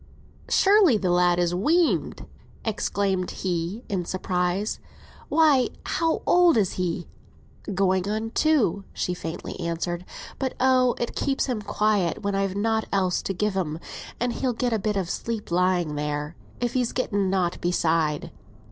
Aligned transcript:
"Surely 0.49 0.97
the 0.97 1.11
lad 1.11 1.37
is 1.37 1.53
weaned!" 1.53 2.25
exclaimed 2.65 3.29
he, 3.29 3.83
in 3.87 4.03
surprise. 4.03 4.79
"Why, 5.29 5.67
how 5.85 6.23
old 6.25 6.57
is 6.57 6.71
he?" 6.71 7.07
"Going 7.71 8.09
on 8.09 8.31
two 8.31 8.49
year," 8.77 8.83
she 8.93 9.13
faintly 9.13 9.59
answered. 9.59 10.03
"But, 10.39 10.55
oh! 10.59 10.95
it 10.97 11.13
keeps 11.15 11.45
him 11.45 11.61
quiet 11.61 12.23
when 12.23 12.33
I've 12.33 12.55
nought 12.55 12.85
else 12.91 13.21
to 13.21 13.35
gi' 13.35 13.49
him, 13.49 13.77
and 14.19 14.33
he'll 14.33 14.53
get 14.53 14.73
a 14.73 14.79
bit 14.79 14.97
of 14.97 15.07
sleep 15.07 15.51
lying 15.51 15.93
there, 15.93 16.35
if 16.59 16.73
he's 16.73 16.93
getten 16.93 17.29
nought 17.29 17.61
beside. 17.61 18.31